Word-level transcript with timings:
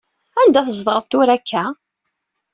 Anda 0.41 0.59
i 0.63 0.65
tzedɣeḍ 0.71 1.05
tura 1.09 1.33
akka? 1.37 1.63